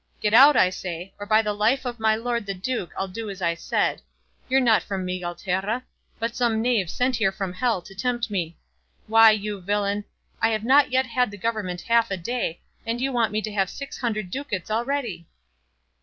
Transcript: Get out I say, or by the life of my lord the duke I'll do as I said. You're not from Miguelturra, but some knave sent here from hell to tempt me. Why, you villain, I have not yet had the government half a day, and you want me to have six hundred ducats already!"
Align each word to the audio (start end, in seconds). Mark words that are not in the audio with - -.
Get 0.19 0.33
out 0.33 0.55
I 0.57 0.71
say, 0.71 1.13
or 1.19 1.27
by 1.27 1.43
the 1.43 1.53
life 1.53 1.85
of 1.85 1.99
my 1.99 2.15
lord 2.15 2.47
the 2.47 2.55
duke 2.55 2.91
I'll 2.97 3.07
do 3.07 3.29
as 3.29 3.39
I 3.39 3.53
said. 3.53 4.01
You're 4.49 4.59
not 4.59 4.81
from 4.81 5.05
Miguelturra, 5.05 5.83
but 6.17 6.35
some 6.35 6.59
knave 6.59 6.89
sent 6.89 7.17
here 7.17 7.31
from 7.31 7.53
hell 7.53 7.83
to 7.83 7.93
tempt 7.93 8.31
me. 8.31 8.57
Why, 9.05 9.29
you 9.29 9.61
villain, 9.61 10.05
I 10.41 10.49
have 10.49 10.63
not 10.63 10.91
yet 10.91 11.05
had 11.05 11.29
the 11.29 11.37
government 11.37 11.81
half 11.81 12.09
a 12.09 12.17
day, 12.17 12.61
and 12.83 12.99
you 12.99 13.11
want 13.11 13.31
me 13.31 13.43
to 13.43 13.53
have 13.53 13.69
six 13.69 13.99
hundred 13.99 14.31
ducats 14.31 14.71
already!" 14.71 15.27